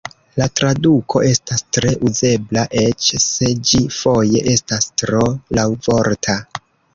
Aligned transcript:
La 0.41 0.45
traduko 0.59 1.19
estas 1.27 1.61
tre 1.77 1.91
uzebla, 2.09 2.63
eĉ 2.85 3.11
se 3.25 3.51
ĝi 3.73 3.83
foje 3.99 4.43
estas 4.55 4.89
tro 5.03 5.23
laŭvorta. 5.61 6.39